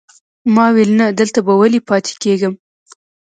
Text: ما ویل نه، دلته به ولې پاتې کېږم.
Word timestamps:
ما 0.55 0.65
ویل 0.75 0.91
نه، 0.99 1.05
دلته 1.19 1.39
به 1.45 1.53
ولې 1.61 1.79
پاتې 1.89 2.13
کېږم. 2.23 2.53